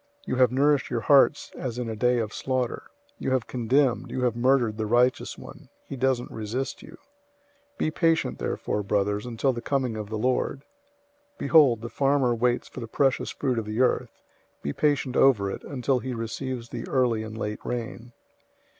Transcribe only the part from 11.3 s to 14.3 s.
Behold, the farmer waits for the precious fruit of the earth,